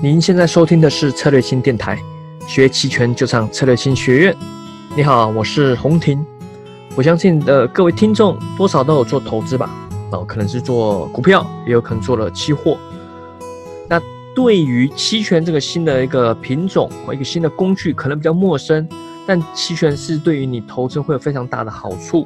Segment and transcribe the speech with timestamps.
[0.00, 1.98] 您现在收听的是策略星电台，
[2.46, 4.36] 学期权就上策略星学院。
[4.94, 6.24] 你好，我是洪婷。
[6.94, 9.68] 我相信的各位听众多少都有做投资吧？
[10.12, 12.78] 哦，可能是做股票，也有可能做了期货。
[13.88, 14.00] 那
[14.36, 18.88] 对于期权这个新的一个品种和一个新的工具，可能比较陌生。
[19.26, 22.24] 但期权是对于你投资会有非常大的好处，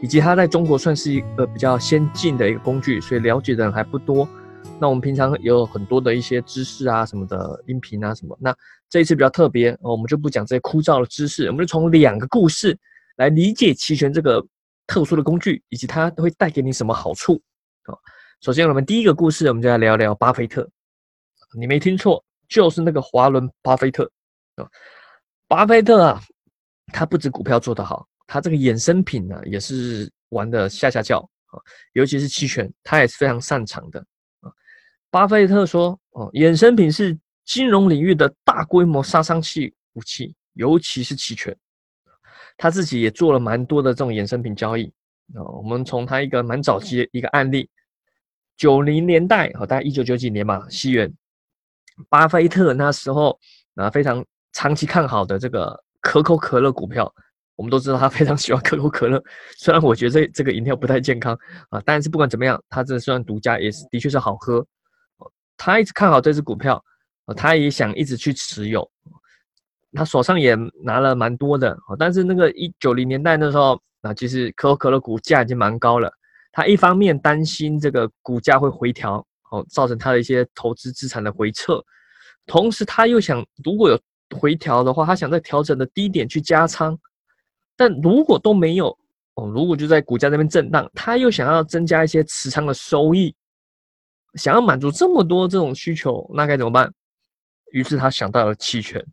[0.00, 4.28] 以及它在中国算是一个比较先进的一个工具，所以了解的人还不多。
[4.82, 8.36] 那我们平常有很多的一些知识啊，什么的音频啊什么。
[8.40, 8.52] 那
[8.90, 12.76] 这一次比较特别，我们就不讲这些枯燥的知识，我们就从两个故事
[13.14, 14.44] 来理解期权这个
[14.88, 17.40] 特殊的工具，以及它会带给你什么好处
[17.84, 17.94] 啊。
[18.40, 20.68] 首先，我们第一个故事，我们就来聊聊巴菲特。
[21.56, 24.10] 你没听错，就是那个华伦巴菲特
[24.56, 24.66] 啊。
[25.46, 26.20] 巴菲特啊。
[26.92, 31.54] 他不止股票做得好，他这个衍生品呢也是玩的下下叫啊，
[31.92, 34.04] 尤其是期权，他也是非常擅长的。
[35.12, 41.54] 巴菲特说：“哦，衍生品是金融领域的大规模杀伤器武器，尤其是期权。”
[42.56, 44.86] 他自己也做了蛮多的这种衍生品交易
[45.34, 45.44] 啊。
[45.58, 47.68] 我们从他一个蛮早期的一个案例，
[48.56, 51.12] 九零年代哦，大概一九九几年吧，西元，
[52.08, 53.38] 巴菲特那时候
[53.74, 55.78] 啊非常长期看好的这个。
[56.04, 57.14] 可口可乐股票，
[57.54, 59.22] 我们都知道他非常喜欢可口可乐。
[59.56, 61.38] 虽然我觉得这这个饮料不太健康
[61.70, 64.66] 啊，但是不管怎么样，它这虽然独家，也是的确是好喝。
[65.64, 66.82] 他一直看好这只股票，
[67.36, 68.90] 他也想一直去持有。
[69.92, 76.12] 他手上也拿了蛮多的，但是那个一九零年代那时候啊，其实可口可乐股价已经蛮高了。
[76.50, 81.82] 他一方面担心这个股价会回调，哦，造成他的一些投资资产的回撤，
[82.46, 83.98] 同时他又想如果有。
[84.34, 86.98] 回调的话，他想在调整的低点去加仓，
[87.76, 88.88] 但如果都没有
[89.34, 93.36] 哦，如果就在股价那边震荡，他又想要增加一些持仓的收益，
[94.34, 96.92] 想要满足这么多这种需求，那该怎么办？
[97.72, 99.04] 于是他想到了期权。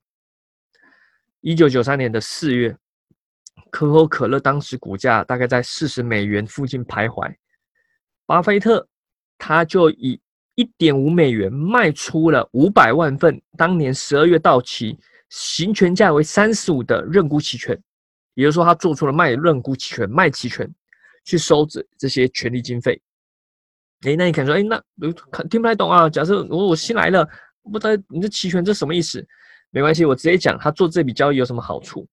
[1.41, 2.75] 一九九三年的四月，
[3.69, 7.35] 可口可乐当时股价大概在四十美元附近徘徊，
[8.25, 8.87] 巴菲特
[9.37, 10.21] 他就以。
[10.55, 17.81] 一点五美元卖出了五百万份，当年十二月到期、行权价为三十五的认沽期权，
[18.33, 20.69] 也就是说，他做出了卖认沽期权、卖期权
[21.23, 23.01] 去收这这些权利经费。
[24.01, 26.09] 哎，那你可能说，哎，那听不太懂啊。
[26.09, 27.27] 假设我我新来了，
[27.63, 29.25] 不知道你这期权这什么意思？
[29.71, 32.07] 没关系，我直接讲，他做这笔交易有什么好处？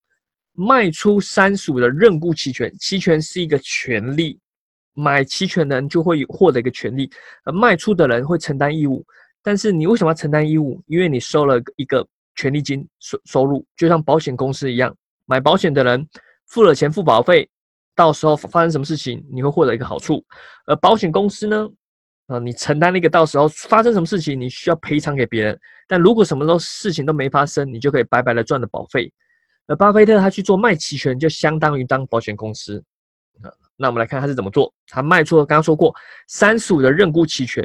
[0.53, 4.39] 卖出三十五的认沽期权，期权是一个权利。
[4.99, 7.11] 买期权的人就会获得一个权利，
[7.45, 9.05] 而卖出的人会承担义务。
[9.43, 10.83] 但是你为什么要承担义务？
[10.87, 16.09] 因为你收了一个权利金收收入，就像保险公司一样，买保险的人
[16.47, 17.47] 付了钱付保费，
[17.97, 20.25] 到时候发生什么事情，你会获得一个好处。
[20.67, 21.69] 而保险公司呢，
[22.27, 25.59] 啊，你承担那个到时候发生什么事情，你需要赔偿给别人。
[25.89, 29.13] 但如果什么都事情都没发生，你就可以白白的赚的保费。
[29.67, 32.85] 而巴菲特他去做卖期权，就相当于当保险公司。
[33.77, 34.73] 那我们来看他是怎么做。
[34.87, 35.95] 他卖出了刚刚说过
[36.29, 37.65] 三十五的认沽期权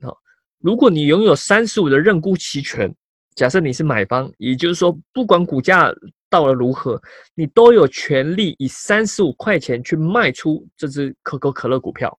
[0.00, 0.12] 啊。
[0.58, 2.94] 如果你拥有三十五的认沽期权，
[3.34, 5.92] 假设你是买方，也就是说不管股价
[6.30, 7.02] 到了如何，
[7.34, 12.18] 你都有权利以三十五块钱去卖出这只可口可乐股票。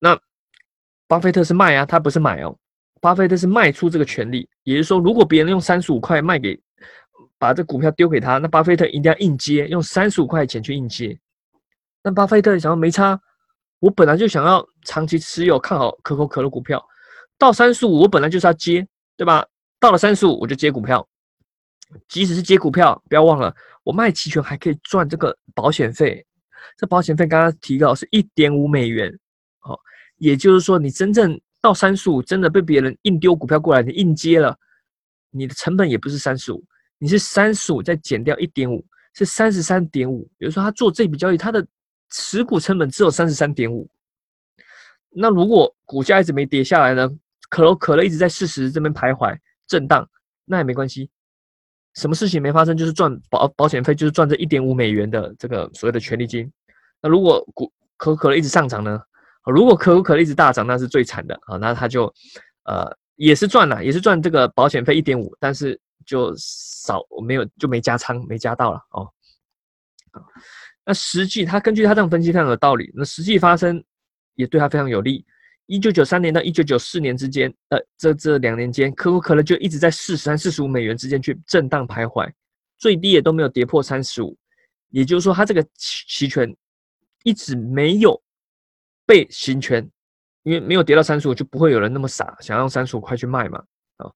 [0.00, 0.18] 那
[1.06, 2.56] 巴菲特是卖啊，他不是买哦。
[3.00, 6.60] 巴菲特是卖出这个权利，也就是说，如果别人用三十五块卖给，
[7.38, 11.18] 把这股票丢给他，那巴菲特一定要硬接，用三十五块钱去硬接。
[12.02, 13.18] 那巴菲特想要没差，
[13.78, 16.84] 我本来就想要长期持有看好可口可乐股票，
[17.38, 18.86] 到三十五我本来就是要接，
[19.16, 19.46] 对吧？
[19.78, 21.06] 到了三十五我就接股票，
[22.08, 26.24] 即使是接股票，不要忘了我卖期权还可以赚这个保险费，
[26.76, 29.12] 这保险费刚刚提到是一点五美元，
[29.62, 29.78] 哦，
[30.18, 34.56] 也就是说你真正到三十五真的被别人硬丢股票过来，你硬接了，
[35.30, 36.64] 你的成本也不是三十五，
[36.98, 38.84] 你是三十五再减掉一点五，
[39.14, 41.66] 是三十三点五，比如说他做这笔交易，他的
[42.10, 43.88] 持股成本只有三十三点五，
[45.10, 47.10] 那如果股价一直没跌下来呢？
[47.48, 49.36] 可口可乐一直在四十这边徘徊
[49.66, 50.08] 震荡，
[50.44, 51.10] 那也没关系，
[51.94, 56.50] 什么事情没发生，就是赚保保险费，就是赚这一点五美元的这个所谓的权利金。
[57.02, 59.00] 那如果股可口可乐一直上涨呢？
[59.46, 61.56] 如果可口可乐一直大涨，那是最惨的啊！
[61.56, 62.04] 那他就
[62.64, 69.08] 呃也是赚了，也是赚这个保险费一点五，但是就少没有就没加仓，没加到了哦。
[70.84, 72.92] 那实际他根据他这样分析非常有道理。
[72.94, 73.82] 那实际发生
[74.34, 75.24] 也对他非常有利。
[75.70, 82.28] 一九九三年到一九九四年之间，呃，这这两年间，可口可乐就一直在四十三、四十五美元之间去震荡徘徊，
[82.76, 84.36] 最低也都没有跌破三十五。
[84.88, 86.52] 也就是说，他这个期期权
[87.22, 88.20] 一直没有
[89.06, 89.88] 被行权，
[90.42, 93.62] 因为没有跌到三十五，就不会有人那么傻想要用三十五块去卖嘛。
[93.98, 94.10] 啊。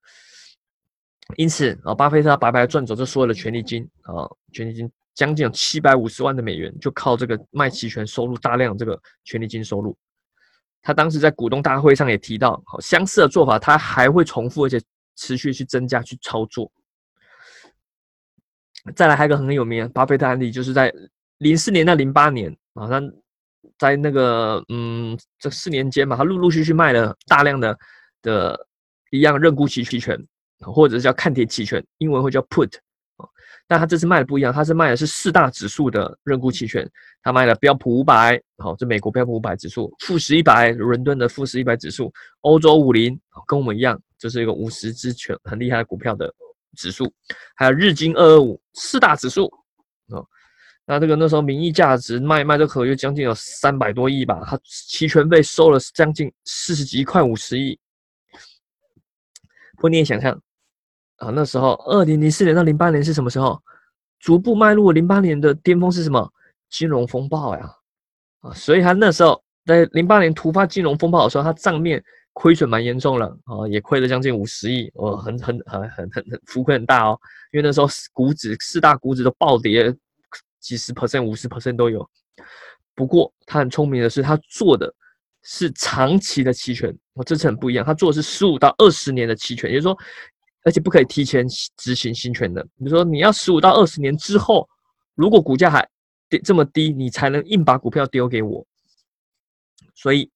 [1.36, 9.96] 因此啊，巴菲特白白赚走这所有的权利金啊，权利金将近有七百五十万的美元，就靠这个卖期权收入大量这个权利金收入。
[10.84, 14.80] 他当时在股东大会上也提到，好相似的做法，他还会重复，而且
[15.16, 16.70] 持续去增加去操作。
[18.94, 20.94] 再来还有一个很有名的巴菲特案例，就是在
[21.38, 23.02] 零四年到零八年啊，他
[23.78, 27.76] 在那个嗯这四年间嘛，他陆陆续续卖了大量的
[28.22, 28.66] 的
[29.10, 30.24] 一样认沽期权。
[30.60, 32.72] 或者是叫看跌期权，英文会叫 put，
[33.66, 36.86] 但他这次卖的不一样，他是卖的是四大指数的认沽期权，
[37.22, 42.12] 他卖了标普五百，好，这美国标普五百指数，富时一百，伦敦的富时一百指数，
[42.42, 46.30] 欧洲五零，跟我们一样，这是一个五十只全很厉害的股票的
[46.76, 47.10] 指数，
[47.56, 49.46] 还有日经二二五四大指数，
[50.08, 50.26] 哦，
[50.84, 57.78] 那这个那时候名义价值卖卖这合约将近有三百多亿吧，他期权费收了将近四十几块五十亿，
[59.78, 60.38] 不你也想象。
[61.16, 63.60] 啊，那时候二零零四年到零八年是什么时候？
[64.20, 66.32] 逐步迈入零八年的巅峰是什么？
[66.70, 67.70] 金融风暴呀！
[68.40, 72.02] 啊，所以他那时候在零八年突发金融风暴的时候，他账面
[72.32, 77.18] 亏损蛮严重了啊，也亏了将近五十亿，哦，很很很很很很浮亏很大哦。
[77.52, 79.94] 因为那时候股指四大股指都暴跌
[80.58, 82.08] 几十 percent、五十 percent 都有。
[82.94, 84.90] 不过他很聪明的是，他做的
[85.42, 89.98] 是长期的期权，哦，这次很不一样，他做的是十五到二十年的期权，也就是说。
[90.64, 91.46] 而且不可以提前
[91.76, 92.62] 执行新权的。
[92.62, 94.68] 比如说，你要十五到二十年之后，
[95.14, 95.86] 如果股价还
[96.28, 98.66] 跌这么低，你才能硬把股票丢给我。
[99.94, 100.28] 所以，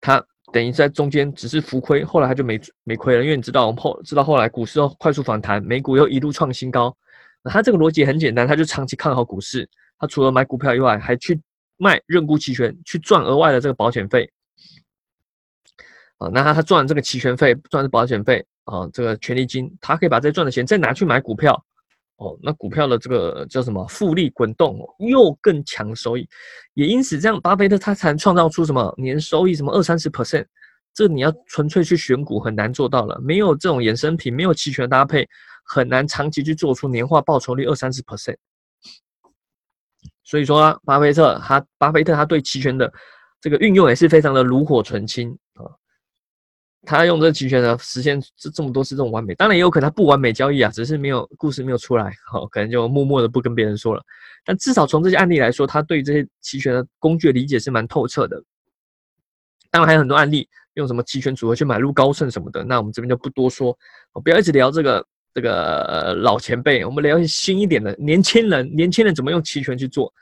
[0.00, 0.22] 他
[0.52, 3.22] 等于在中间只是浮亏，后来他就没没亏了。
[3.24, 6.94] 因为你知道，我们后知道后来股市又快速反弹，美股又一路创新高。
[7.42, 9.68] 那他这个逻辑很简单，他就长期看好股市。
[9.98, 11.40] 他除了买股票以外，还去
[11.76, 14.30] 卖认沽期权，去赚额外的这个保险费。
[16.18, 18.44] 啊，那他他赚这个期权费，赚的保险费。
[18.66, 21.54] 啊，这个权利金，他可以把这赚的钱再拿去买股票，
[22.16, 26.28] 哦，那股票的这个叫什么复利滚动，又更强收益，
[26.74, 30.44] 也因此这样，巴菲特他才创造出什么年收益什么二三十 percent，
[30.92, 35.28] 这你要纯粹去选股很难做到了，没有这种衍生品，没有期权搭配，
[35.64, 38.36] 很难长期去做出年化报酬率二三十 percent。
[40.24, 42.92] 所以说，巴菲特他巴菲特他对期权的
[43.40, 45.38] 这个运用也是非常的炉火纯青。
[46.86, 54.02] 他用这个期权呢，实现这这么多次这种完美，当然也有可能他不完美交易啊，只是没有故事没有出来，好，可能就默默的不跟别人说了。
[54.44, 58.40] 但至少从这些案例来说，他对这些期权的工具的理解是蛮透彻的。
[59.70, 63.76] 当然还有很多案例，用什么期权组合去买入高盛什么的，那我们这边就不多说，
[64.12, 70.12] 我不要一直聊这个这个老前辈，我们聊一些新一点的年轻人，年轻人怎么用期权去做。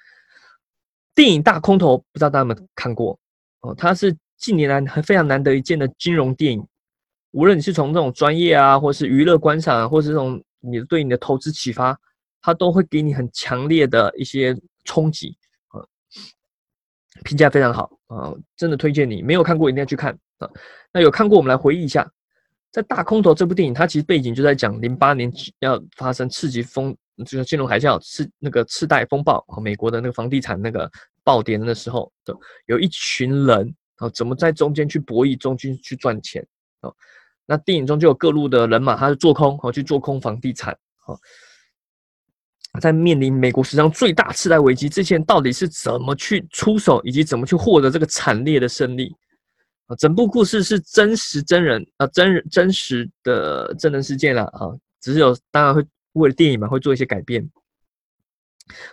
[1.14, 3.18] 电影《大空头》不知道大家有没有看过
[3.60, 4.16] 哦，它是。
[4.44, 6.62] 近年来，还非常难得一见的金融电影，
[7.30, 11.98] 无论你是从这种专业啊，或是娱乐观赏，啊或是这种你对你的投资启发，
[12.42, 14.54] 它都会给你很强烈的一些
[14.84, 15.34] 冲击
[15.68, 15.80] 啊。
[17.24, 19.22] 评价非常好啊，真的推荐你。
[19.22, 20.50] 没有看过一定要去看啊。
[20.92, 22.06] 那有看过，我们来回忆一下，
[22.70, 26.94] 在《大空头》这部电影，它其实背景就在讲零八年要发生次级风，
[27.24, 30.90] 就是金融海啸，次那个次贷风暴和美国的那个房地产那个
[31.22, 32.12] 暴跌的时候，
[32.66, 33.74] 有一群人。
[33.96, 36.44] 啊，怎么在中间去博弈，中间去赚钱？
[36.80, 36.92] 啊，
[37.46, 40.72] 那电影中就有各路的人马，他是做空，哦，去做空房地产。
[41.06, 41.14] 啊，
[42.80, 49.14] 在面临美国史上最大次贷危机之前，到底是怎么去出手，以及怎么去获得这个惨烈的胜利？
[49.86, 57.48] 啊，整部故事是真实真人啊，真人真实的真人事件了啊，只是有当然会为了电影嘛，会做一些改变。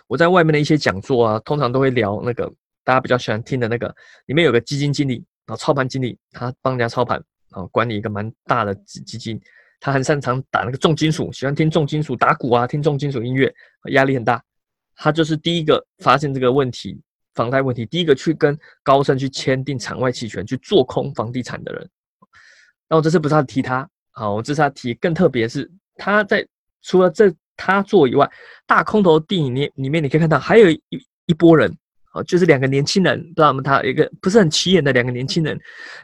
[0.06, 2.52] 我在外面的一些讲座啊，通常都会聊那个。
[2.84, 3.94] 大家比较喜欢听的那个，
[4.26, 9.40] 里面有个基金经理，然后操盘经理，他帮人家操盘，啊，管理一个蛮大的基基金，
[9.78, 13.52] 他很擅长打那个重金属，喜欢听重金属打鼓啊，听重金属音乐，
[13.90, 14.42] 压力很大。
[14.94, 17.00] 他就是第一个发现这个问题，
[17.34, 21.88] 房贷问题，第一个去跟高盛去签订场外期权去做空房地产的人。
[22.88, 26.46] 那我这次不是要提他，好，我这次要提更特别是他在
[26.82, 28.30] 除了这他做以外，
[28.66, 30.80] 大空头电影里里面你可以看到还有一
[31.26, 31.74] 一波人。
[32.12, 33.62] 哦，就是两个年轻人，不知道吗？
[33.62, 35.58] 他一个不是很起眼的两个年轻人，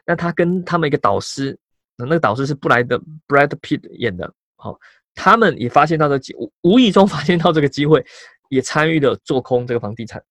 [0.07, 1.59] 那他跟他们一个导师，
[1.97, 4.79] 那个导师是布莱德 Brad Pitt 演的，好，
[5.15, 8.03] 他们也发现到这机，无意中发现到这个机会，
[8.49, 10.23] 也参与了做空这个房地产。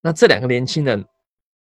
[0.00, 1.04] 那这两个年轻人，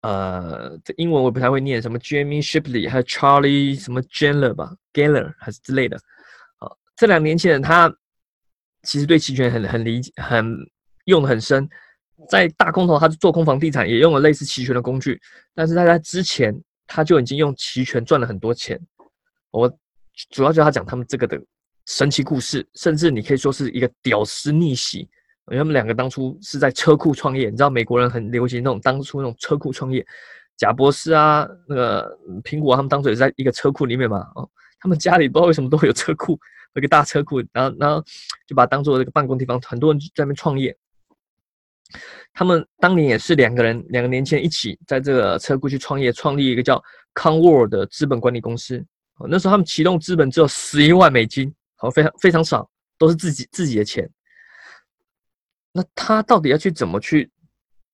[0.02, 5.98] 呃，这英文我不太会念，什么 Jamie Shipley 还有 Charlie 什么 Geller 吧，Geller 还是之类的，
[6.58, 7.92] 好，这两个年轻人他
[8.84, 10.56] 其实对期权很很理解，很
[11.06, 11.68] 用的很深。
[12.28, 15.20] 在大空头，他是做空房地产，也用了类似期权的工具。
[15.54, 18.80] 但是在他之前，他就已经用期权赚了很多钱。
[19.50, 19.72] 我
[20.30, 21.40] 主要就他讲他们这个的
[21.86, 25.08] 神奇故事，甚至你可以说是一个屌丝逆袭。
[25.50, 30.06] 因为他们两个当初是在车库创业，你知道美国人很流行那种当初那种车库创业，
[30.58, 34.46] 贾博士啊，那个苹果他们当初也在一个车库里面嘛，哦，
[34.78, 36.32] 他们家里不知道为什么都会有车库，
[36.74, 38.04] 有一个大车库，然后然后
[38.46, 40.76] 就把它当做这个办公地方，很多人在那边创业。
[42.32, 46.82] 他们当年也是两个人，两个年轻人一起在这个车库去创业，创立一个叫
[47.14, 48.84] 康沃尔的资本管理公司。
[49.28, 54.08] 那时候他们启动资本只有十一万美金，好，非常非常少，都是自己自己的钱。
[55.72, 57.28] 那他到底要去怎么去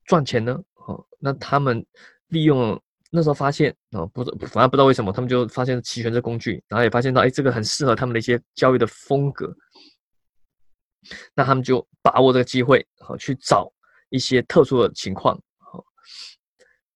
[0.04, 0.60] 赚钱呢？
[0.86, 1.84] 哦，那他们
[2.28, 2.78] 利用
[3.10, 9.54] 那时候发现啊，不，反正不知道为什么，他们就发现期权这工具，然后也发现到，哎，这个很适合他们的一些交易的风格。
[11.34, 13.72] 那他们就把握这个机会，好去找。
[14.10, 15.84] 一些特殊的情况，好，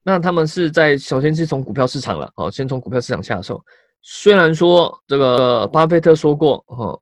[0.02, 3.64] 那他们是在首先是从股票市场了，好，先从股票市场下手。
[4.02, 6.98] 虽然说这个巴菲特说过，哈，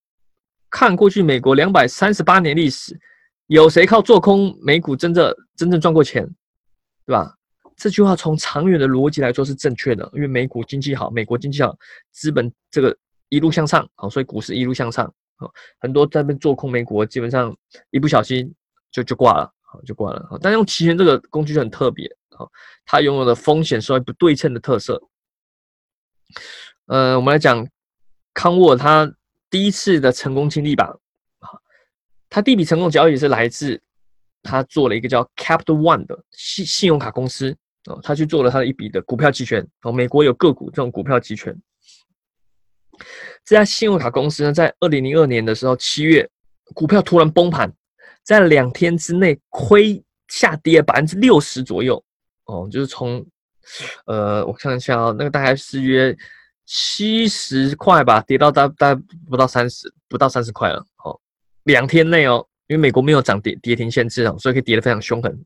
[0.71, 2.99] 看过去美国两百三十八年历史，
[3.49, 6.27] 有谁靠做空美股真正真正赚过钱，
[7.05, 7.35] 对吧？
[7.77, 11.77] 这句话从长远的逻辑来说是正确的，因为美股经济好，美国经济好，
[12.11, 12.97] 资本这个
[13.29, 17.55] 一路向上，好，所以股市一路向上，好，很多在那边做空美股，基本上
[17.91, 18.51] 一不小心
[18.91, 19.53] 就就挂了。
[19.67, 22.49] 好就挂了，但用期权这个工具就很特别，好，
[22.85, 25.03] 它拥有的风险收益不对称的特色。
[26.87, 27.67] 呃，我们来讲
[28.33, 29.13] 康沃他
[29.51, 30.97] 第一次的成功经历吧。
[32.29, 33.81] 他第一笔成功交易是来自
[34.43, 37.57] 他做了一个叫 Capital One 的信信用卡公司
[37.87, 41.57] 哦，他去做了他的一笔的股票期权哦，美国有个股这种股票期权。
[43.45, 46.29] 这家信用卡公司呢，在二零零二年的时候七月，
[46.75, 47.73] 股票突然崩盘。
[48.27, 52.03] 在两天之内亏下跌百分之六十左右，
[52.47, 53.25] 哦，就是从，
[54.07, 56.15] 呃，我看一下啊，那个大概是约
[56.65, 61.17] 七十块吧，跌到大大不到三十，不到三十块了，哦，
[61.63, 65.45] 两天内哦，因为美国没有涨跌跌停限制啊，所以可以跌得非常凶狠。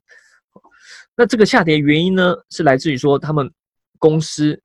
[1.15, 3.53] 那这个下跌原因呢，是来自于说他们
[3.99, 4.59] 公司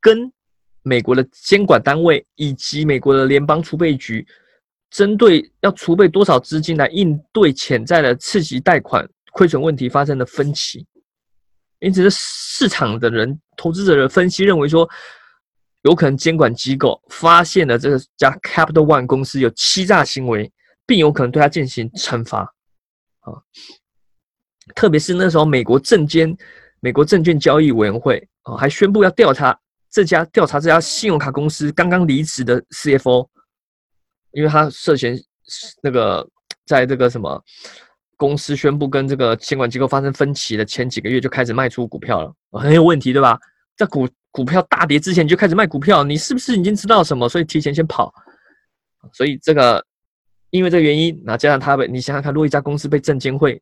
[0.00, 0.32] 跟
[0.82, 4.26] 美国的监管单位以及美国的联邦储备局。
[4.92, 10.86] 针对要储备多少资金来应对潜在的次级贷款亏损问题发生的分歧，
[11.80, 14.86] 因此市场的人、投资者的分析认为说，
[15.84, 20.52] 有可能监管机构发现了这个家 Capital One 公司有欺诈行为，
[20.86, 22.40] 并有可能对他进行惩罚。
[23.20, 23.32] 啊，
[24.74, 26.36] 特别是那时候美国证监、
[26.80, 29.58] 美国证券交易委员会啊，还宣布要调查
[29.90, 33.26] 这家调查这家信用卡公司刚刚离职的 CFO。
[34.32, 35.18] 因为他涉嫌
[35.82, 36.26] 那个
[36.66, 37.42] 在这个什么
[38.16, 43.38] 公司宣布跟这个监管机构发生分歧的前几个月就开始卖出股票了，很有问题，对吧？
[43.76, 48.12] 在股股票大跌之前就开始卖股票，你是不是已经知道什么，所以提前先跑？
[49.12, 49.84] 所以这个
[50.50, 53.60] 因为这个原因，那加上他被你想想看，如果一家公司被证监会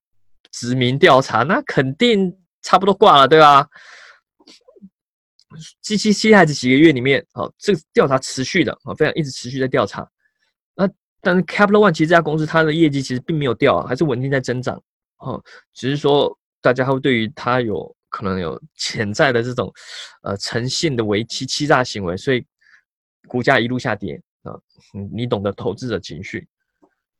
[0.52, 3.66] 指名调查，那肯定差不多挂了，对吧？
[5.82, 10.06] 七七七还是几个月里面，哦，这个调查持续的，哦，非常一直持续在调查。
[10.74, 10.88] 那
[11.20, 14.82] 但是 Capital One 其实这家公司它的业绩其实并没有掉啊，还是稳定在增长，
[15.18, 15.42] 哦，
[15.74, 19.72] 只是说大家会对于它有可能有潜在的这种
[20.22, 22.44] 呃诚信的违欺欺诈行为，所以
[23.28, 24.58] 股价一路下跌啊，
[25.12, 26.48] 你懂得投资者情绪。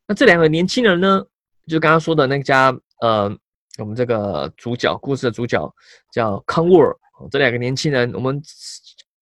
[0.07, 1.25] 那这两个年轻人呢，
[1.67, 3.31] 就刚刚说的那家呃，
[3.79, 5.73] 我们这个主角故事的主角
[6.13, 6.97] 叫康沃尔，
[7.31, 8.43] 这两个年轻人，我们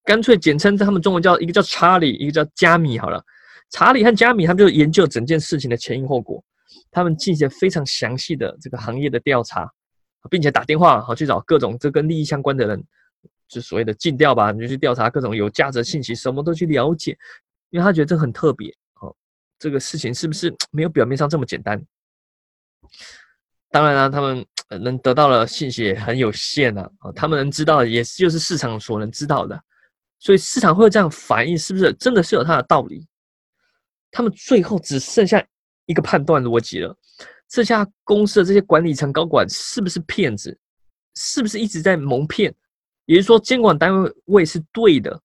[0.04, 3.22] 干脆简称他们中文叫一个叫查理，一个叫加米好了。
[3.70, 6.42] 查理和加米他们就研究整件事情的前因后果，
[6.90, 9.70] 他们进行非常详细的这个行业的调查，
[10.30, 12.82] 并且打电话好去找各种这跟利益相关的人，
[13.46, 17.16] 就所谓的尽调吧，你就去调查各种有价值的信息，什么都去了解，
[17.70, 19.14] 因为他觉得这很特别哦，
[19.58, 21.82] 这个事情是不是没有表面上这么简单？
[23.70, 24.46] 当然了，他们
[24.80, 29.60] 能得到的信息也很有限呐，啊，他们能知道的也就是市场所能知道的，
[30.18, 33.06] 所以市场会这样反应，是不是真的是有它的道理？
[34.10, 35.44] 他们最后只剩下
[35.86, 36.96] 一个判断逻辑了：
[37.48, 40.58] 这家公司的这些管理层高管是不是骗子？
[41.14, 42.54] 是不是一直在蒙骗？
[43.06, 43.92] 也就是说，监管单
[44.26, 45.20] 位是对的。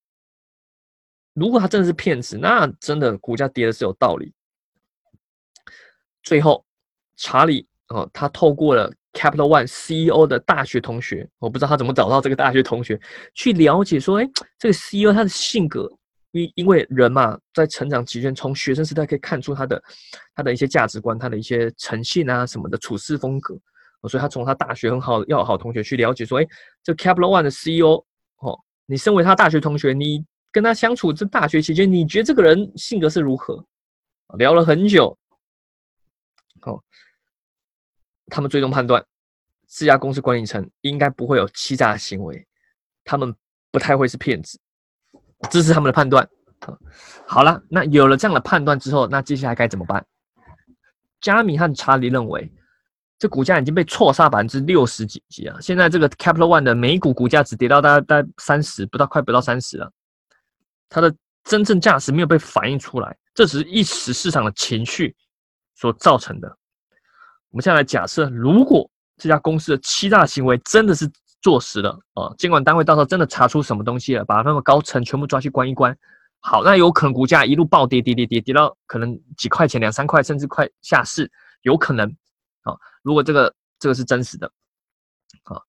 [1.34, 4.34] 如果他真的是骗子，那真的股价跌的是有道理。
[6.24, 6.66] 最后，
[7.18, 13.00] 查理哦，他透过了 Capital One CEO 的大学同学，我不知道他怎么找到这个大学同学，
[13.34, 15.92] 去了解说，哎，这个 CEO 他的性格。
[16.34, 19.82] 因因为人嘛，在成长期间，从学生时代可以看出他的
[20.36, 23.56] 他的一些价值观，他的一些诚信啊什么的处事风格，
[24.10, 26.48] 所以他从他大学很好要好同学去了解说，哎，
[26.84, 28.04] 这 Capital One 的 CEO
[28.40, 33.64] 哦，你身为他大学同学，你跟他相处这大学期间，你觉得这个人性格是如何？
[34.38, 35.16] 聊了很久，
[36.64, 36.82] 哦，
[38.28, 39.06] 他们最终判断
[39.68, 42.44] 这家公司管理层应该不会有欺诈行为，
[43.04, 43.36] 他们
[43.70, 44.60] 不太会是骗子，
[45.50, 46.28] 这是他们的判断。
[47.28, 50.06] 好了，那有了这样的判断之后，那接下来该怎么办？
[51.22, 52.52] 加米和查理认为，
[53.18, 55.58] 这股价已经被错杀百分之六十几几啊！
[55.62, 59.92] 现在这个 Capital One 的每股股价只跌到大概大概三十，不到快不到三十了，
[60.90, 65.16] 它的真正价值没有被反映出来，这只是一时市场的情绪
[65.76, 66.48] 所造成的。
[67.50, 71.10] 我们现在来假设，如果这家公司的欺诈行为真的是
[71.44, 75.96] 坐实了啊，监管单位到时候真的查出什么东西了，把他们高层全部抓去关一关。
[76.40, 81.30] 好，那有可能股价一路暴跌，跌跌跌跌到可能几块钱、两三块，甚至快下市，
[81.62, 82.10] 有可能。
[82.64, 84.50] 好，如果这个这个是真实的，
[85.44, 85.62] 好，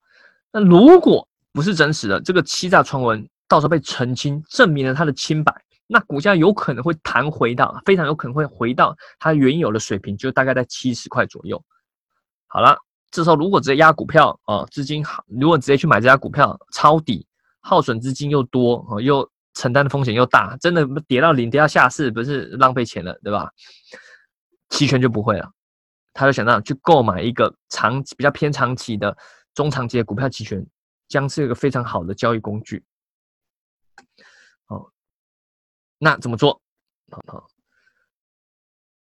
[0.53, 5.53] 那如果不是真实的，这个欺诈传闻到时候被澄清，证明了它的清白，
[5.89, 11.61] 那股价有可能会弹回到，非常有可能会回到它原有的水平，就大概在七十块左右。
[12.47, 12.79] 好了，
[13.15, 17.25] 这时候如果直接压股票啊，资金好，如果直接去买这家股票抄底，
[17.61, 19.31] 耗损资金又多啊，又。
[19.57, 23.49] 承担的风险又大，真的跌到零，跌到下市，不是浪费钱了，对吧？
[24.71, 25.49] 期权就不会了，
[26.13, 29.17] 他就想到去购买一个长比较偏长期的
[29.55, 30.67] 中长期的股票期权，
[31.07, 32.85] 将是一个非常好的交易工具。
[34.67, 34.91] 哦，
[35.99, 36.61] 那怎么做？
[37.29, 37.47] 好，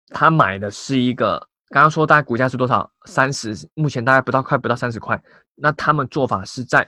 [0.09, 2.87] 他买的是一个，刚刚说大概股价是多少？
[3.05, 5.19] 三十，目前大概不到快不到三十块。
[5.55, 6.87] 那他们做法是在。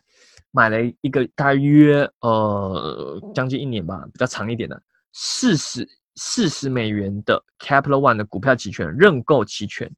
[0.51, 9.93] 买了一个大约呃将近一年吧，比较长一点的四十四十美元的 Capital One 的股票期权认购期权，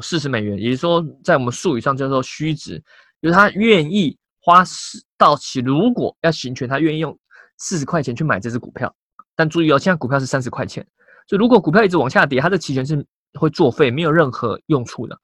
[0.00, 2.80] 四十美元，也就是说在我们术语上叫做虚值，
[3.20, 7.18] 就是他愿意花四到期，如果要行权，他愿意用
[7.58, 8.94] 四十块钱去买这只股票。
[9.34, 10.86] 但注意哦，现在股票是三十块钱，
[11.26, 15.18] 所以如果股票一直往下跌，它的期权是会作废，没有任何用处的，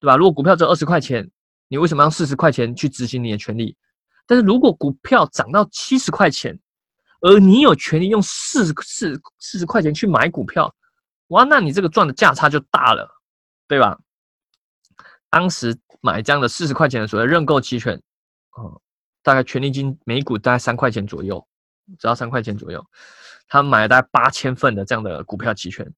[0.00, 0.16] 对吧？
[0.16, 1.30] 如果股票只有二十块钱，
[1.68, 3.76] 你为什么要四十块钱去执行你的权利？
[4.26, 6.58] 但是如果股票涨到七十块钱，
[7.20, 10.74] 而你有权利用四四四十块钱去买股票，
[11.28, 13.08] 哇，那你这个赚的价差就大了，
[13.66, 13.98] 对吧？
[15.30, 18.00] 当时买这样的四十块钱的所谓认购期权，
[18.52, 18.80] 哦，
[19.22, 21.44] 大概权利金每股大概三块钱左右，
[21.98, 22.84] 只要三块钱左右，
[23.48, 25.90] 他买了大概八千份的这样的股票期权，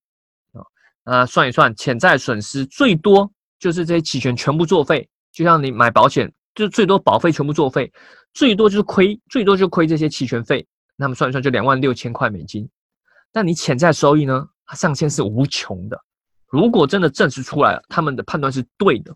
[1.08, 6.32] 啊，算一算，潜在损失最多就是这些期权全部作废，就像你买保险。
[6.54, 7.92] 就最多保费全部作废，
[8.34, 10.66] 最多就是亏，最多就亏这些期权费。
[10.96, 12.68] 那么算一算就两万六千块美金。
[13.30, 14.44] 但你潜在收益呢？
[14.66, 15.96] 它上限是无穷的。
[16.48, 19.14] 如果真的证实出来了，他们的判断是对的，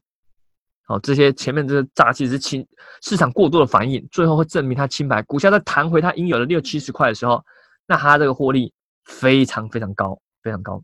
[0.87, 2.65] 好，这些前面这个诈欺是清
[3.03, 5.21] 市场过度的反应，最后会证明它清白。
[5.25, 7.45] 股价在弹回它应有的六七十块的时候，
[7.89, 8.73] 那它这个获利
[9.05, 10.81] 非常非常高，非常高。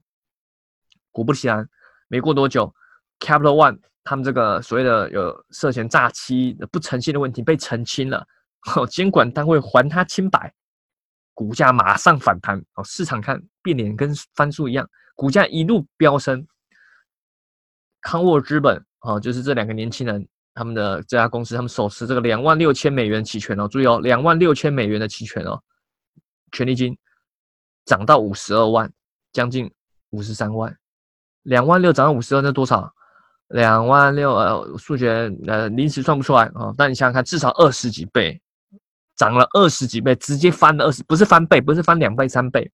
[1.18, 1.68] 果不其然，
[2.08, 2.72] 没过多久
[3.20, 3.78] ，Capital One。
[4.04, 8.26] 他们这个所谓的有涉嫌诈欺不诚信的问题被澄清了，
[8.88, 10.50] 监管单位还他清白，
[11.34, 16.46] 股价马上反弹，哦，市场看变脸跟翻书一样，股价一路飙升。
[18.00, 25.62] 康沃资本哦，就是这两个年轻人，他们的这家公司，他们手持这个两万六千美元期权哦，注意哦，两万六千美元的期权哦，
[26.52, 26.96] 权利金
[27.84, 28.90] 涨到五十二万，
[29.34, 29.70] 将近
[30.10, 30.74] 五十三万，
[31.48, 32.92] 两万六涨到五十二，那多少？
[33.48, 36.72] 两万六，呃，数学呃临时算不出来啊。
[36.76, 38.38] 但你想想看，至少二十几倍，
[39.16, 42.70] 涨了二十几倍，直接翻了二十，不是翻倍，不是翻两倍三倍。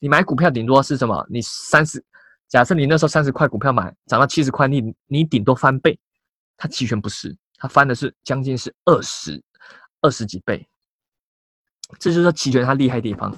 [0.00, 1.24] 你买股票顶多是什么？
[1.30, 2.04] 你三十，
[2.48, 5.96] 假设你那时候三十块股票买，涨到七十块，你你顶多翻倍。
[6.56, 9.40] 它期权不是，它翻的是将近是二十
[10.00, 10.66] 二十几倍。
[12.00, 13.32] 这就是说期权它厉害地方。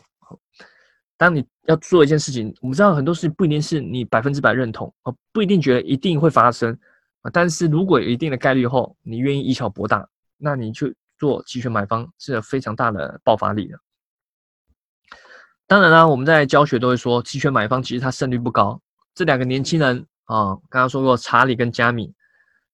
[1.23, 6.77] 当你要做一件事情，我们知道很多事情不一定是你百分之百认同哦，不一定觉得一定会发生
[7.21, 7.31] 啊。
[7.33, 10.05] 但是如果有一定的概率后，你愿意以小博大，
[10.37, 13.79] 那你去做期权买方是有非常大的爆发力的。
[15.69, 18.81] 当然啦，我们在教学都会说，期权买方其实它胜率不高。
[19.15, 22.13] 这两个年轻人啊，刚刚说过查理跟加米，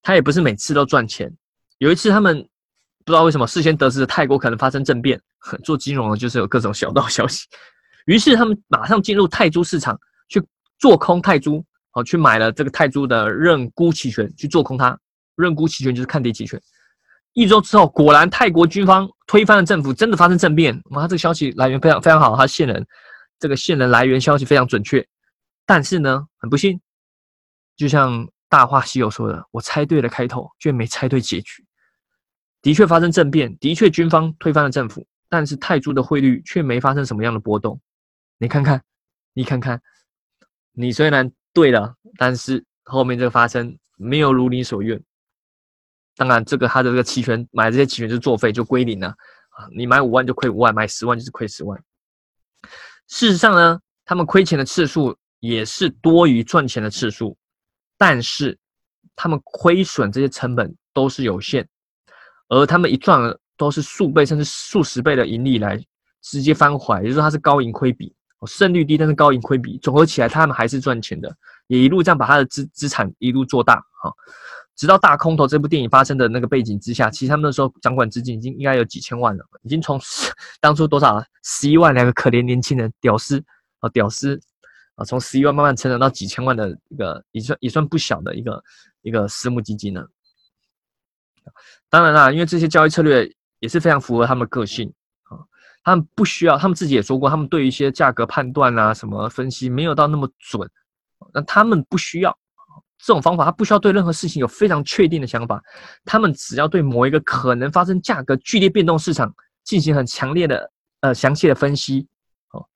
[0.00, 1.30] 他也不是每次都赚钱。
[1.76, 2.40] 有一次他们
[3.04, 5.20] 不知道为什么事先得知泰国可能发生政变，
[5.62, 7.46] 做金融的就是有各种小道消息。
[8.08, 10.42] 于是他们马上进入泰铢市场去
[10.78, 14.98] 做空泰铢，好去买了这个泰铢的认沽期权去做空它。
[15.36, 16.58] 认沽期权就是看跌期权。
[17.34, 20.80] 一周之后，果然泰国军方推翻了政府，真的发生政变。
[20.92, 22.84] 哇，这个消息来源非常非常好，他线人
[23.38, 25.06] 这个线人来源消息非常准确。
[25.66, 26.80] 但是呢，很不幸，
[27.76, 31.62] 就像《大话西游》说的，我猜对了开头，却没猜对结局。
[32.62, 35.06] 的确发生政变，的确军方推翻了政府。
[35.28, 37.78] 但是泰铢的汇率却没发生什么样的波动。
[38.38, 38.82] 你看看，
[39.32, 39.80] 你看看，
[40.72, 45.02] 你虽然对了，但是后面这个发生没有如你所愿。
[46.14, 49.08] 当然，这个他的这个期权买这些期权就作废，就归零了
[49.50, 49.68] 啊！
[49.72, 51.80] 你买五万就亏五万，买十万就是亏十万。
[53.08, 57.36] 事实上呢，他们亏钱的次数也是多于赚钱的次数，
[57.96, 58.58] 但是
[59.14, 61.68] 他们亏损这些成本都是有限，
[62.48, 63.20] 而他们一赚
[63.56, 65.80] 都是数倍甚至数十倍的盈利来
[66.20, 68.12] 直接翻回来，也就是说它是高盈亏比，
[68.46, 71.34] 胜率低，但是高盈亏比，总合起来他们还是赚钱的，
[71.66, 74.12] 也一路这样把他的资资产一路做大啊。
[74.76, 80.00] 直到大空头这部电影发生的那个背景之下，其实他们那时候掌管资金已经应该有几千万了，已经从
[80.60, 83.42] 当初多少十一万两个可怜年轻人屌丝
[83.80, 84.40] 啊屌丝
[84.94, 88.62] 啊，从十一万慢慢成长到几千万的一个也算也算不小的一个
[89.02, 90.08] 一个私募基金了。
[91.90, 94.92] 当然啦，因为这些交易策略也是非常符合他们个性，
[95.88, 100.70] 他们不需要，他们自己也说过，他们对一些价格判断啊什么分析没有到那么准，
[101.32, 102.38] 那他们不需要。
[102.98, 105.62] 这种方法，他不需要对任何事情有非常确定的想法，
[106.04, 110.70] 他们只要对某一个可能发生价格剧烈变动市场进行很强烈的、
[111.00, 112.08] 呃详细的分析，
[112.50, 112.66] 哦，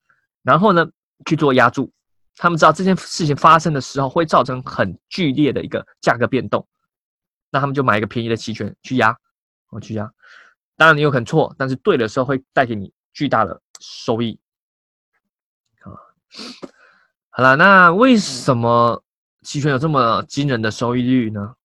[0.42, 0.86] 然后呢
[1.26, 1.92] 去做压注。
[2.36, 6.66] 他们知道这件事情发生的时候会造成很剧烈的一个价格变动，
[7.50, 9.14] 那他们就买一个便宜的期权去压，
[9.70, 10.08] 哦去压。
[10.76, 14.38] 当然你有可能错，但是对的时候会带给你巨大的收益。
[15.80, 15.92] 啊，
[17.30, 19.02] 好了，那为什么？
[19.44, 21.56] 期权有这么惊人的收益率呢？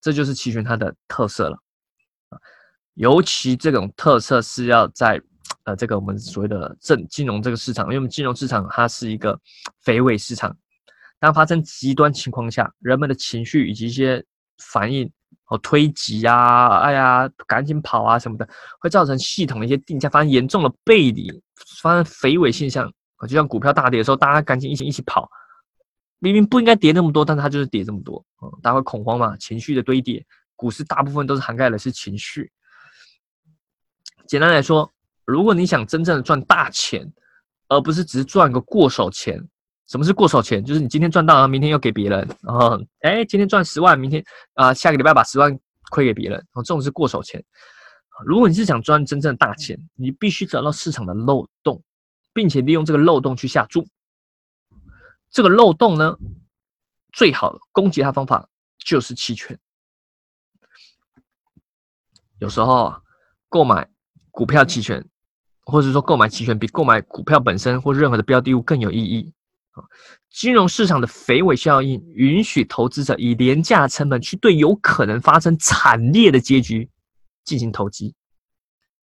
[0.00, 1.58] 这就是期权它的特色了
[2.28, 2.38] 啊！
[2.94, 5.20] 尤其这种特色是要在
[5.64, 9.36] 呃这个我们所谓的正金融这个市场，因为我们金融市场它是一个
[9.80, 10.56] 肥尾市场，
[11.18, 14.24] 当发生极端情况下，人们的情绪以及一些
[14.58, 15.10] 反应
[15.50, 21.30] 哦推挤啊，哎呀赶紧跑啊什么的，会造成系统的一些定价发生严重的背离，
[21.82, 22.90] 发生肥尾现象，
[23.22, 25.28] 就像股票大跌的时候，大家赶紧一起一起跑。
[26.20, 29.36] 明明不应该跌那么多，但是它就是跌这么多，嗯，大家会恐慌嘛？
[29.38, 32.52] 情绪的堆叠，股市大部分都是涵盖的是情绪。
[34.26, 34.92] 简单来说，
[35.24, 37.10] 如果你想真正的赚大钱，
[37.68, 39.42] 而不是只是赚个过手钱，
[39.90, 40.64] 什么是过手钱？
[40.64, 44.24] 就是你今天赚到了，明天又给别人，然后，哎，今天赚十万，明天
[44.54, 45.58] 啊，下个礼拜把十万
[45.90, 47.44] 亏给别人，然后，这种是过手钱。
[48.24, 51.82] 如果你是想赚真正的大钱，你必须找到市场的漏洞，
[52.32, 53.84] 并且利用这个漏洞去下注。
[55.28, 56.16] 这个漏洞呢，
[57.12, 58.48] 最好的攻击它方法
[58.78, 59.58] 就是期权。
[62.38, 62.94] 有时候，
[63.48, 63.90] 购买
[64.30, 65.04] 股票期权，
[65.62, 69.32] 或者说购买期权比购买股票本身或任何的标的物更有意义。
[70.30, 76.88] 金融市场的肥尾效应允许投资者以廉价成本去对有可能发生惨烈的结局
[77.44, 78.14] 进行投机，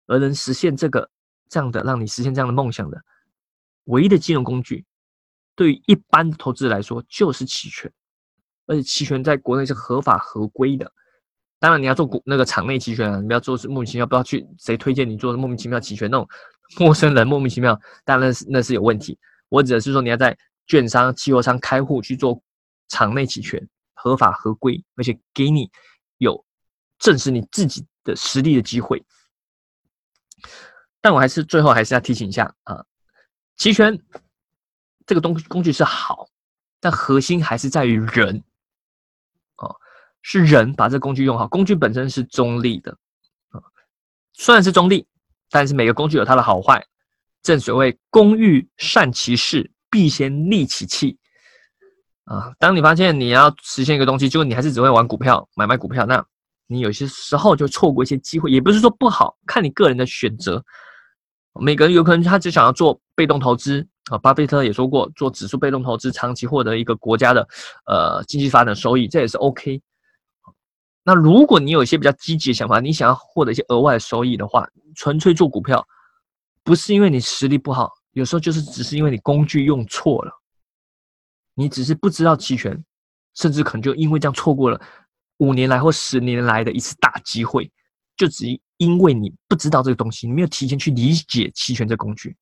[0.08, 1.10] 而能实现这个
[1.50, 3.02] 这样的让你实现这样的梦想的
[3.86, 4.86] 唯一的金融工具。
[5.56, 7.92] 对于一般的投资者来说，就是期权，
[8.66, 10.92] 而且期权在国内是合法合规的。
[11.60, 16.28] 当然，你要做股那个场内期权啊，你不要做是莫名其妙，不要去谁推荐你做莫名其妙期权那种
[16.78, 19.18] 陌生人莫名其妙，当然是那是有问题。
[19.48, 22.42] 我指的是说，你要在券商、期货商开户去做
[22.88, 25.70] 场内期权，合法合规，而且给你
[26.18, 26.46] 有
[27.00, 29.04] 证实你自己的实力的机会。
[31.02, 32.86] 但我还是最后还是要提醒一下啊，
[33.58, 34.00] 期权。
[35.06, 36.30] 这个东工具是好，
[36.80, 38.42] 但核心还是在于人，
[39.58, 39.76] 哦，
[40.22, 41.46] 是人把这工具用好。
[41.46, 42.98] 工具本身是中立的，
[43.50, 43.60] 啊，
[44.32, 45.06] 虽然是中立，
[45.50, 46.88] 但是每个工具有它的好坏。
[47.42, 51.16] 正所谓“工欲善其事，必先利其器”。
[52.26, 56.26] 啊，当你发现你要实现一个东西，结果你还是只会玩股票、买卖股票，那
[56.66, 58.50] 你有些时候就错过一些机会。
[58.50, 60.64] 也不是说不好，看你个人的选择。
[61.62, 63.88] 每个人有可能他只想要做被动投资。
[64.12, 67.48] 啊，巴菲特也说过，做指数被动投资，长期获得一个国家的
[67.86, 69.82] 呃经济发展收益，这也是 OK。
[71.06, 75.86] 那如果你有一些比较积极的想法，你想要获得一些额外的收益的话，纯粹做股票，
[76.64, 80.32] 不是因为你实力不好，有时候就是只是因为你工具用错了，
[81.54, 82.84] 你只是不知道期权，
[83.36, 84.82] 甚至可能就因为这样错过了
[85.38, 87.70] 五年来或十年来的一次大机会，
[88.16, 88.46] 就只
[88.78, 92.36] 因为你不知道这个东西，你没有提前去理解期权这工具。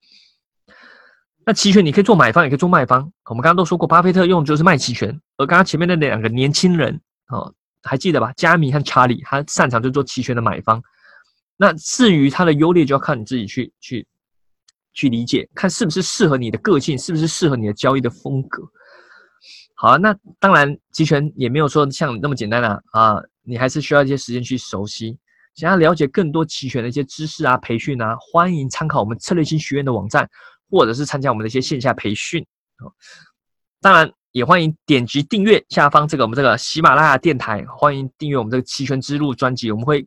[1.45, 3.11] 那期权你可以做买方，也可以做卖方。
[3.25, 8.31] 我们刚刚都说过，巴菲特用的就是卖期权，而刚刚前面那两个年轻人，哦，还记得吧？
[8.37, 10.81] 加米和查理，他擅长就做期权的买方。
[11.57, 14.07] 那至于它的优劣，就要看你自己去去
[14.93, 18.63] 去理解，看是不是适合你的个性，是不是适合你的交易的风格。
[19.75, 25.17] 好啊，那当然期权也没有说像那么简单啊啊，你还是需要一些时间去熟悉。
[25.55, 30.29] 想要了解更多期权的一些知识啊、培训啊，欢迎参考我们策略性学院的网站，
[30.69, 32.45] 或者是参加我们的一些线下培训。
[33.81, 40.05] 当然，也欢迎点击订阅下方这个我们这个喜马拉雅电台，欢迎订阅我们这个期权之路专辑，我们会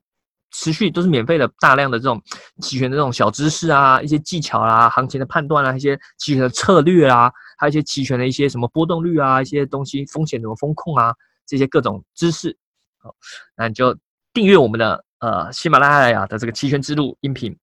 [0.55, 2.23] 持续都是免费的，大量的这种
[2.63, 11.13] 期权的这种小知识啊，一些技巧啦，行情的判断啊，一些期权的策略啊，还有一些期权的一些什么波动率啊，一些东西风险怎么风控啊，
[11.45, 12.57] 这些各种知识。
[12.99, 13.13] 好，
[13.57, 13.95] 那你就
[14.33, 17.55] 订阅我们的呃喜马拉雅的这个期权之路音频。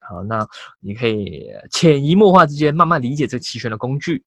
[0.00, 0.44] 好，那
[0.80, 4.24] 你可以潜移默化之间慢慢理解这期权的工具，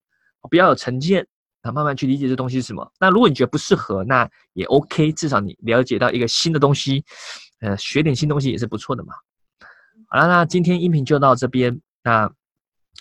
[0.49, 1.27] 不要有成见，
[1.62, 2.89] 啊，慢慢去理解这东西是什么。
[2.99, 7.03] 那如果你觉得不适合，那也 OK，至少你了解到一个新的东西，
[7.63, 9.13] 呃，学点新东西也是不错的嘛。
[10.08, 12.30] 好了，那今天音频就到这边，那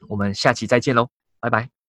[0.08, 1.08] 我们下期再见喽，
[1.40, 1.81] 拜拜。